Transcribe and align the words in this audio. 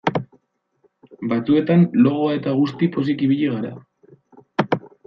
Batzuetan 1.33 1.85
logoa 2.07 2.33
eta 2.39 2.57
guzti 2.63 2.91
pozik 2.99 3.25
ibili 3.29 3.55
gara. 3.55 3.79